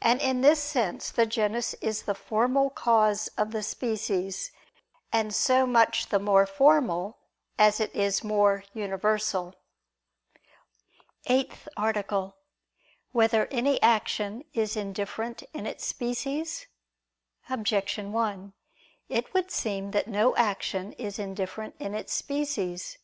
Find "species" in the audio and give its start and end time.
3.62-4.50, 15.86-16.66, 22.12-22.98